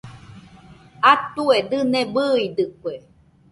Atue 1.11 1.57
dɨne 1.69 1.99
bɨidɨkue 2.13 2.93